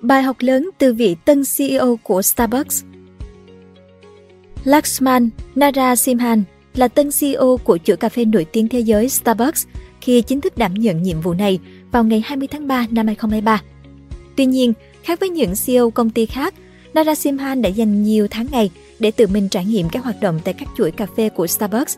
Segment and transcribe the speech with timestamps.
[0.00, 2.84] Bài học lớn từ vị tân CEO của Starbucks
[4.64, 6.42] Laxman Narasimhan
[6.74, 9.66] là tân CEO của chuỗi cà phê nổi tiếng thế giới Starbucks
[10.00, 11.58] khi chính thức đảm nhận nhiệm vụ này
[11.92, 13.62] vào ngày 20 tháng 3 năm 2023.
[14.36, 16.54] Tuy nhiên, khác với những CEO công ty khác,
[16.94, 20.54] Narasimhan đã dành nhiều tháng ngày để tự mình trải nghiệm các hoạt động tại
[20.54, 21.96] các chuỗi cà phê của Starbucks.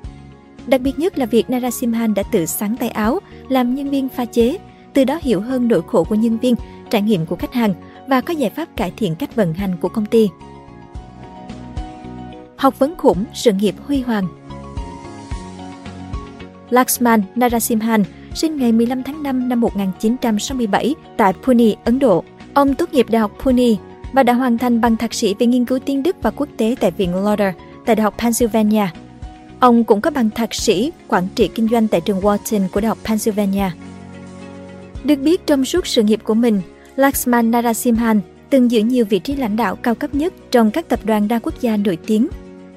[0.66, 4.24] Đặc biệt nhất là việc Narasimhan đã tự sáng tay áo làm nhân viên pha
[4.24, 4.58] chế,
[4.94, 6.54] từ đó hiểu hơn nỗi khổ của nhân viên,
[6.90, 7.74] trải nghiệm của khách hàng
[8.08, 10.28] và có giải pháp cải thiện cách vận hành của công ty.
[12.56, 14.26] Học vấn khủng, sự nghiệp huy hoàng
[16.70, 22.24] Laxman Narasimhan sinh ngày 15 tháng 5 năm 1967 tại Pune, Ấn Độ.
[22.54, 23.68] Ông tốt nghiệp Đại học Pune
[24.12, 26.74] và đã hoàn thành bằng thạc sĩ về nghiên cứu tiếng Đức và quốc tế
[26.80, 27.54] tại Viện Lauder
[27.86, 28.86] tại Đại học Pennsylvania.
[29.60, 32.88] Ông cũng có bằng thạc sĩ quản trị kinh doanh tại trường Wharton của Đại
[32.88, 33.70] học Pennsylvania.
[35.04, 36.60] Được biết trong suốt sự nghiệp của mình,
[36.96, 38.20] Laxman Narasimhan
[38.50, 41.38] từng giữ nhiều vị trí lãnh đạo cao cấp nhất trong các tập đoàn đa
[41.38, 42.28] quốc gia nổi tiếng.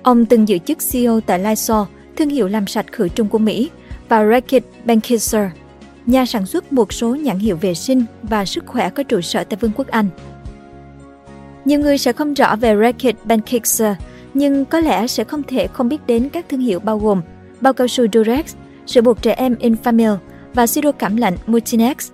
[0.04, 3.70] Ông từng giữ chức CEO tại Lysol, thương hiệu làm sạch khử trùng của Mỹ,
[4.10, 5.50] và Reckitt Benckiser,
[6.06, 9.44] nhà sản xuất một số nhãn hiệu vệ sinh và sức khỏe có trụ sở
[9.44, 10.08] tại Vương quốc Anh.
[11.66, 13.96] Nhiều người sẽ không rõ về Reckitt Benckiser,
[14.34, 17.22] nhưng có lẽ sẽ không thể không biết đến các thương hiệu bao gồm
[17.62, 18.56] bao cao su Durex,
[18.86, 20.18] sữa bột trẻ em Infamil
[20.54, 22.12] và siro cảm lạnh Multinex.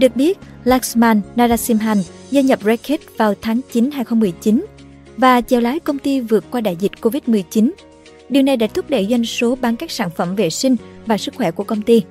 [0.00, 1.98] Được biết, Laxman Narasimhan
[2.30, 4.66] gia nhập Reckitt vào tháng 9 2019
[5.16, 7.70] và chèo lái công ty vượt qua đại dịch Covid-19.
[8.28, 10.76] Điều này đã thúc đẩy doanh số bán các sản phẩm vệ sinh
[11.06, 12.02] và sức khỏe của công ty.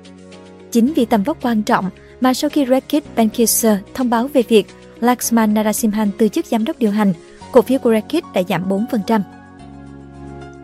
[0.70, 4.66] Chính vì tầm vóc quan trọng mà sau khi Reckitt Benckiser thông báo về việc
[5.00, 7.12] Laxman Narasimhan từ chức giám đốc điều hành,
[7.52, 9.20] cổ phiếu của Reckitt đã giảm 4%.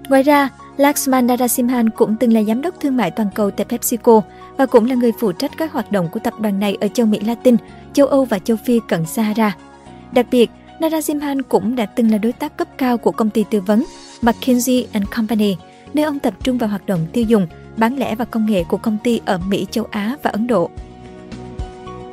[0.09, 4.23] Ngoài ra, Laxman Narasimhan cũng từng là giám đốc thương mại toàn cầu tại PepsiCo
[4.57, 7.07] và cũng là người phụ trách các hoạt động của tập đoàn này ở châu
[7.07, 7.57] Mỹ Latin,
[7.93, 9.57] châu Âu và châu Phi cận Sahara.
[10.13, 13.61] Đặc biệt, Narasimhan cũng đã từng là đối tác cấp cao của công ty tư
[13.61, 13.85] vấn
[14.23, 15.57] McKinsey Company,
[15.95, 17.47] nơi ông tập trung vào hoạt động tiêu dùng,
[17.77, 20.71] bán lẻ và công nghệ của công ty ở Mỹ, châu Á và Ấn Độ.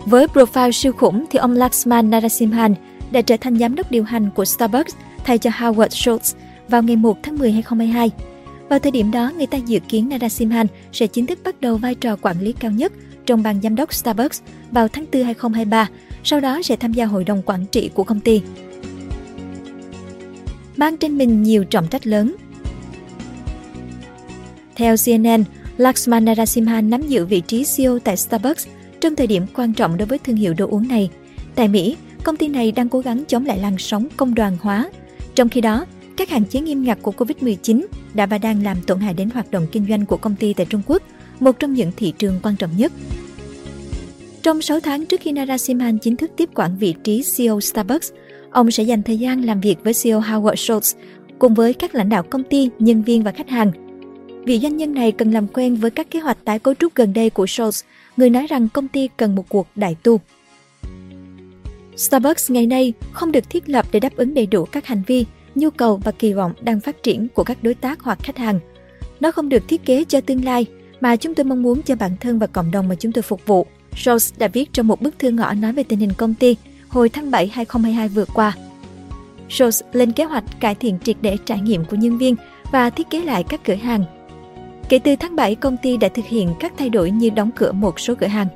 [0.06, 2.76] Với profile siêu khủng thì ông Laxman Narasimhan
[3.12, 6.36] đã trở thành giám đốc điều hành của Starbucks thay cho Howard Schultz
[6.68, 8.12] vào ngày 1 tháng 10 2022.
[8.74, 11.96] Vào thời điểm đó, người ta dự kiến Narasimhan sẽ chính thức bắt đầu vai
[11.96, 12.94] trò quản lý cao nhất
[13.26, 14.42] trong ban giám đốc Starbucks
[14.72, 15.90] vào tháng 4 2023,
[16.24, 18.42] sau đó sẽ tham gia hội đồng quản trị của công ty.
[20.78, 22.36] Mang trên mình nhiều trọng trách lớn
[24.76, 25.44] Theo CNN,
[25.78, 28.68] Lakshman Narasimhan nắm giữ vị trí CEO tại Starbucks
[29.02, 31.10] trong thời điểm quan trọng đối với thương hiệu đồ uống này.
[31.56, 34.90] Tại Mỹ, công ty này đang cố gắng chống lại làn sóng công đoàn hóa.
[35.36, 35.86] Trong khi đó,
[36.18, 39.52] các hạn chế nghiêm ngặt của Covid-19 đã và đang làm tổn hại đến hoạt
[39.52, 41.02] động kinh doanh của công ty tại Trung Quốc,
[41.40, 42.92] một trong những thị trường quan trọng nhất.
[44.44, 48.12] Trong 6 tháng trước khi Narasimhan chính thức tiếp quản vị trí CEO Starbucks,
[48.52, 50.98] ông sẽ dành thời gian làm việc với CEO Howard Schultz
[51.40, 53.72] cùng với các lãnh đạo công ty, nhân viên và khách hàng.
[54.46, 57.14] Vị doanh nhân này cần làm quen với các kế hoạch tái cấu trúc gần
[57.14, 57.84] đây của Schultz,
[58.18, 60.20] người nói rằng công ty cần một cuộc đại tu.
[61.98, 65.26] Starbucks ngày nay không được thiết lập để đáp ứng đầy đủ các hành vi,
[65.56, 68.60] nhu cầu và kỳ vọng đang phát triển của các đối tác hoặc khách hàng.
[69.20, 70.66] Nó không được thiết kế cho tương lai,
[71.02, 73.46] mà chúng tôi mong muốn cho bản thân và cộng đồng mà chúng tôi phục
[73.46, 73.66] vụ.
[74.04, 76.56] Rose đã viết trong một bức thư ngõ nói về tình hình công ty
[76.88, 78.56] hồi tháng 7 2022 vừa qua.
[79.50, 82.36] Rose lên kế hoạch cải thiện triệt để trải nghiệm của nhân viên
[82.72, 84.04] và thiết kế lại các cửa hàng.
[84.90, 87.72] Kể từ tháng 7, công ty đã thực hiện các thay đổi như đóng cửa
[87.72, 88.48] một số cửa hàng.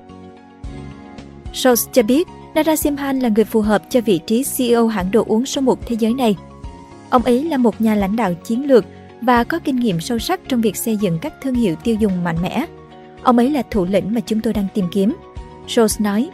[1.53, 5.46] Rose cho biết Narasimhan là người phù hợp cho vị trí CEO hãng đồ uống
[5.46, 6.36] số 1 thế giới này.
[7.09, 8.85] Ông ấy là một nhà lãnh đạo chiến lược
[9.22, 12.23] và có kinh nghiệm sâu sắc trong việc xây dựng các thương hiệu tiêu dùng
[12.23, 12.66] mạnh mẽ.
[13.23, 15.16] Ông ấy là thủ lĩnh mà chúng tôi đang tìm kiếm.
[15.68, 16.29] Schultz nói.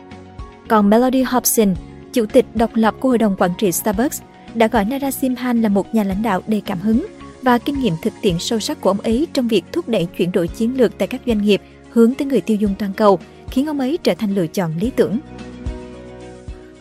[0.67, 1.75] Còn Melody Hobson,
[2.13, 4.21] chủ tịch độc lập của hội đồng quản trị Starbucks,
[4.53, 7.05] đã gọi Narasimhan là một nhà lãnh đạo đầy cảm hứng
[7.41, 10.31] và kinh nghiệm thực tiễn sâu sắc của ông ấy trong việc thúc đẩy chuyển
[10.31, 13.19] đổi chiến lược tại các doanh nghiệp hướng tới người tiêu dùng toàn cầu,
[13.49, 15.19] khiến ông ấy trở thành lựa chọn lý tưởng.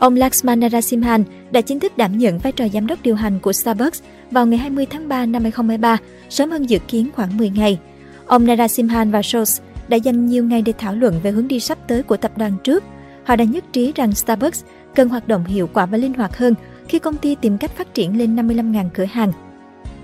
[0.03, 3.53] Ông Laxman Narasimhan đã chính thức đảm nhận vai trò giám đốc điều hành của
[3.53, 7.79] Starbucks vào ngày 20 tháng 3 năm 2023, sớm hơn dự kiến khoảng 10 ngày.
[8.27, 11.79] Ông Narasimhan và Schultz đã dành nhiều ngày để thảo luận về hướng đi sắp
[11.89, 12.85] tới của tập đoàn trước.
[13.25, 14.65] Họ đã nhất trí rằng Starbucks
[14.95, 16.55] cần hoạt động hiệu quả và linh hoạt hơn
[16.89, 19.33] khi công ty tìm cách phát triển lên 55.000 cửa hàng.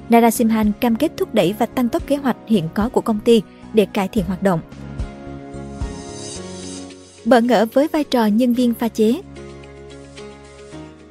[0.08, 3.42] Narasimhan cam kết thúc đẩy và tăng tốc kế hoạch hiện có của công ty
[3.74, 4.60] để cải thiện hoạt động.
[7.24, 9.20] Bỡ ngỡ với vai trò nhân viên pha chế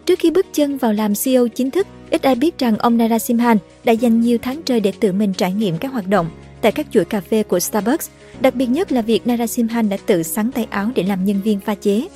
[0.07, 3.57] Trước khi bước chân vào làm CEO chính thức, ít ai biết rằng ông Narasimhan
[3.83, 6.30] đã dành nhiều tháng trời để tự mình trải nghiệm các hoạt động
[6.62, 8.09] tại các chuỗi cà phê của Starbucks,
[8.39, 11.59] đặc biệt nhất là việc Narasimhan đã tự sắn tay áo để làm nhân viên
[11.59, 12.07] pha chế.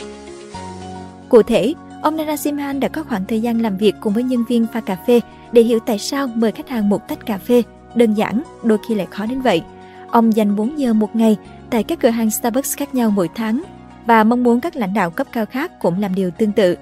[1.30, 4.68] Cụ thể, Ông Narasimhan đã có khoảng thời gian làm việc cùng với nhân viên
[4.74, 5.20] pha cà phê
[5.52, 7.64] để hiểu tại sao mời khách hàng một tách cà phê
[7.96, 9.62] đơn giản, đôi khi lại khó đến vậy.
[10.12, 11.38] Ông dành 4 giờ một ngày
[11.70, 13.64] tại các cửa hàng Starbucks khác nhau mỗi tháng
[14.06, 16.76] và mong muốn các lãnh đạo cấp cao khác cũng làm điều tương tự.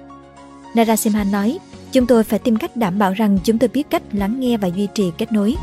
[0.74, 1.58] Narasimhan nói,
[1.92, 4.68] chúng tôi phải tìm cách đảm bảo rằng chúng tôi biết cách lắng nghe và
[4.68, 5.54] duy trì kết nối.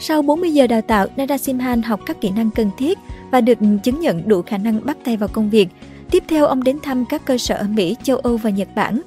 [0.00, 2.98] Sau 40 giờ đào tạo, Narasimhan học các kỹ năng cần thiết
[3.30, 5.68] và được chứng nhận đủ khả năng bắt tay vào công việc.
[6.10, 9.00] Tiếp theo, ông đến thăm các cơ sở ở Mỹ, châu Âu và Nhật Bản.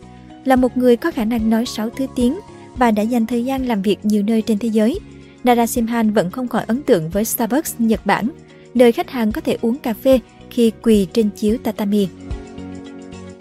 [0.45, 2.39] Là một người có khả năng nói 6 thứ tiếng
[2.78, 5.00] và đã dành thời gian làm việc nhiều nơi trên thế giới,
[5.44, 8.30] Narasimhan vẫn không khỏi ấn tượng với Starbucks Nhật Bản,
[8.74, 10.19] nơi khách hàng có thể uống cà phê
[10.50, 12.07] khi quỳ trên chiếu tatami.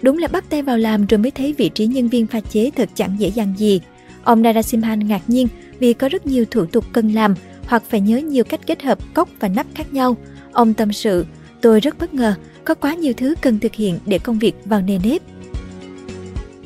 [0.01, 2.71] Đúng là bắt tay vào làm rồi mới thấy vị trí nhân viên pha chế
[2.75, 3.81] thật chẳng dễ dàng gì.
[4.23, 5.47] Ông Narasimhan ngạc nhiên
[5.79, 9.13] vì có rất nhiều thủ tục cần làm hoặc phải nhớ nhiều cách kết hợp
[9.13, 10.17] cốc và nắp khác nhau.
[10.51, 11.25] Ông tâm sự,
[11.61, 14.81] tôi rất bất ngờ, có quá nhiều thứ cần thực hiện để công việc vào
[14.81, 15.21] nề nếp.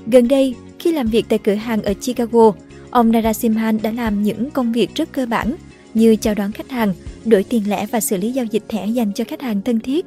[0.07, 2.51] Gần đây, khi làm việc tại cửa hàng ở Chicago,
[2.89, 5.55] ông Narasimhan đã làm những công việc rất cơ bản
[5.93, 6.93] như chào đón khách hàng,
[7.25, 10.05] đổi tiền lẻ và xử lý giao dịch thẻ dành cho khách hàng thân thiết.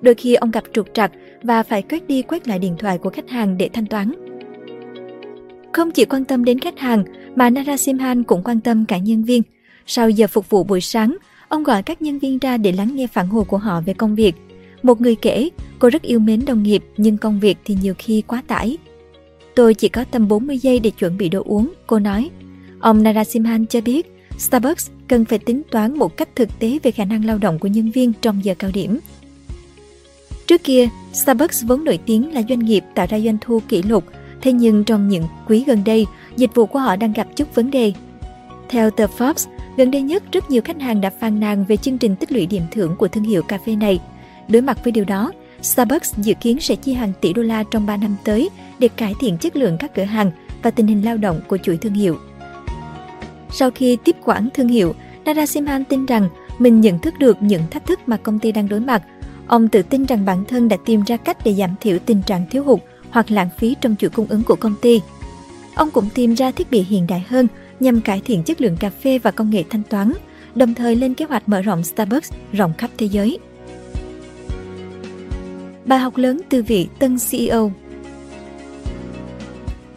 [0.00, 1.12] Đôi khi ông gặp trục trặc
[1.42, 4.12] và phải quét đi quét lại điện thoại của khách hàng để thanh toán.
[5.72, 7.04] Không chỉ quan tâm đến khách hàng,
[7.36, 9.42] mà Narasimhan cũng quan tâm cả nhân viên.
[9.86, 11.16] Sau giờ phục vụ buổi sáng,
[11.48, 14.14] ông gọi các nhân viên ra để lắng nghe phản hồi của họ về công
[14.14, 14.34] việc.
[14.82, 15.48] Một người kể,
[15.78, 18.78] cô rất yêu mến đồng nghiệp nhưng công việc thì nhiều khi quá tải.
[19.54, 22.30] Tôi chỉ có tầm 40 giây để chuẩn bị đồ uống, cô nói.
[22.80, 27.04] Ông Narasimhan cho biết, Starbucks cần phải tính toán một cách thực tế về khả
[27.04, 28.98] năng lao động của nhân viên trong giờ cao điểm.
[30.48, 34.04] Trước kia, Starbucks vốn nổi tiếng là doanh nghiệp tạo ra doanh thu kỷ lục,
[34.40, 36.06] thế nhưng trong những quý gần đây,
[36.36, 37.92] dịch vụ của họ đang gặp chút vấn đề.
[38.68, 41.98] Theo tờ Forbes, gần đây nhất rất nhiều khách hàng đã phàn nàn về chương
[41.98, 44.00] trình tích lũy điểm thưởng của thương hiệu cà phê này.
[44.48, 47.86] Đối mặt với điều đó, Starbucks dự kiến sẽ chi hàng tỷ đô la trong
[47.86, 50.30] 3 năm tới để cải thiện chất lượng các cửa hàng
[50.62, 52.18] và tình hình lao động của chuỗi thương hiệu.
[53.50, 56.28] Sau khi tiếp quản thương hiệu, Narasimhan tin rằng
[56.58, 59.02] mình nhận thức được những thách thức mà công ty đang đối mặt.
[59.48, 62.46] Ông tự tin rằng bản thân đã tìm ra cách để giảm thiểu tình trạng
[62.50, 62.80] thiếu hụt
[63.10, 65.00] hoặc lãng phí trong chuỗi cung ứng của công ty.
[65.74, 67.46] Ông cũng tìm ra thiết bị hiện đại hơn
[67.80, 70.12] nhằm cải thiện chất lượng cà phê và công nghệ thanh toán,
[70.54, 73.38] đồng thời lên kế hoạch mở rộng Starbucks rộng khắp thế giới.
[75.84, 77.72] Bài học lớn từ vị tân CEO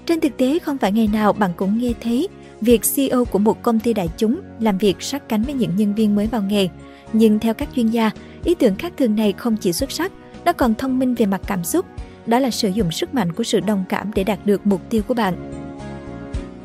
[0.06, 2.28] Trên thực tế, không phải ngày nào bạn cũng nghe thấy
[2.62, 5.96] việc CEO của một công ty đại chúng làm việc sát cánh với những nhân
[5.96, 6.68] viên mới vào nghề.
[7.14, 8.12] Nhưng theo các chuyên gia,
[8.44, 10.12] ý tưởng khác thường này không chỉ xuất sắc,
[10.46, 11.86] nó còn thông minh về mặt cảm xúc.
[12.26, 15.02] Đó là sử dụng sức mạnh của sự đồng cảm để đạt được mục tiêu
[15.08, 15.52] của bạn.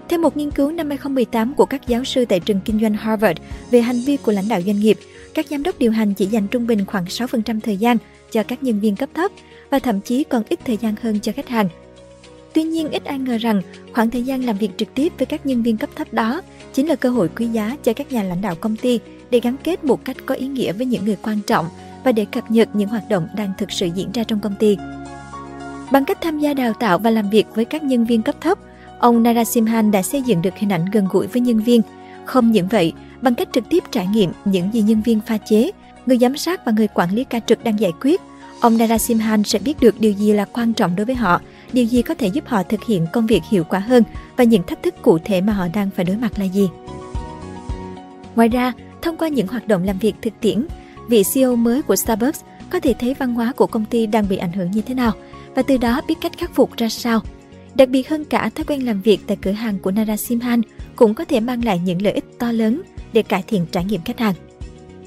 [0.08, 3.40] Theo một nghiên cứu năm 2018 của các giáo sư tại trường kinh doanh Harvard
[3.70, 4.98] về hành vi của lãnh đạo doanh nghiệp,
[5.34, 7.96] các giám đốc điều hành chỉ dành trung bình khoảng 6% thời gian
[8.32, 9.31] cho các nhân viên cấp thấp
[9.70, 11.69] và thậm chí còn ít thời gian hơn cho khách hàng.
[12.52, 13.62] Tuy nhiên, ít ai ngờ rằng
[13.93, 16.88] khoảng thời gian làm việc trực tiếp với các nhân viên cấp thấp đó chính
[16.88, 19.00] là cơ hội quý giá cho các nhà lãnh đạo công ty
[19.31, 21.67] để gắn kết một cách có ý nghĩa với những người quan trọng
[22.05, 24.76] và để cập nhật những hoạt động đang thực sự diễn ra trong công ty.
[25.90, 28.58] Bằng cách tham gia đào tạo và làm việc với các nhân viên cấp thấp,
[28.99, 31.82] ông Narasimhan đã xây dựng được hình ảnh gần gũi với nhân viên.
[32.25, 35.70] Không những vậy, bằng cách trực tiếp trải nghiệm những gì nhân viên pha chế,
[36.06, 38.20] người giám sát và người quản lý ca trực đang giải quyết,
[38.61, 41.40] ông Narasimhan sẽ biết được điều gì là quan trọng đối với họ,
[41.72, 44.03] điều gì có thể giúp họ thực hiện công việc hiệu quả hơn
[44.36, 46.69] và những thách thức cụ thể mà họ đang phải đối mặt là gì.
[48.36, 48.72] Ngoài ra,
[49.06, 50.67] thông qua những hoạt động làm việc thực tiễn,
[51.08, 54.36] vị CEO mới của Starbucks có thể thấy văn hóa của công ty đang bị
[54.36, 55.13] ảnh hưởng như thế nào
[55.55, 57.20] và từ đó biết cách khắc phục ra sao.
[57.75, 60.60] Đặc biệt hơn cả, thói quen làm việc tại cửa hàng của Narasimhan
[60.96, 62.82] cũng có thể mang lại những lợi ích to lớn
[63.13, 64.34] để cải thiện trải nghiệm khách hàng.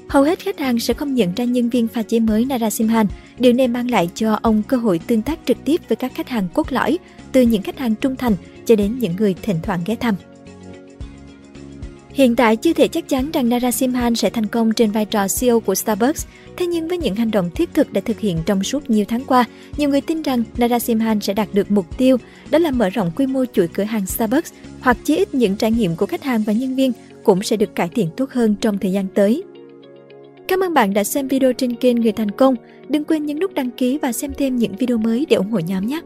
[0.08, 3.06] Hầu hết khách hàng sẽ không nhận ra nhân viên pha chế mới Narasimhan.
[3.38, 6.28] Điều này mang lại cho ông cơ hội tương tác trực tiếp với các khách
[6.28, 6.98] hàng cốt lõi,
[7.32, 8.34] từ những khách hàng trung thành
[8.66, 10.14] cho đến những người thỉnh thoảng ghé thăm.
[12.12, 15.60] Hiện tại chưa thể chắc chắn rằng Narasimhan sẽ thành công trên vai trò CEO
[15.60, 16.26] của Starbucks,
[16.56, 19.24] thế nhưng với những hành động thiết thực đã thực hiện trong suốt nhiều tháng
[19.24, 19.44] qua,
[19.76, 22.16] nhiều người tin rằng Narasimhan sẽ đạt được mục tiêu,
[22.50, 25.70] đó là mở rộng quy mô chuỗi cửa hàng Starbucks hoặc chí ít những trải
[25.70, 26.92] nghiệm của khách hàng và nhân viên
[27.24, 29.42] cũng sẽ được cải thiện tốt hơn trong thời gian tới.
[30.48, 32.54] Cảm ơn bạn đã xem video trên kênh Người Thành Công.
[32.88, 35.58] Đừng quên nhấn nút đăng ký và xem thêm những video mới để ủng hộ
[35.58, 36.00] nhóm nhé!